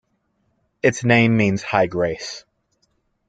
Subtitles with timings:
[0.81, 2.43] Its name means "High Grace".